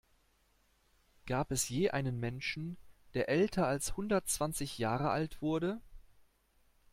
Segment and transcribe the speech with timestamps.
[1.27, 2.75] Gab es je einen Menschen,
[3.13, 5.79] der älter als hundertzwanzig Jahre alt wurde?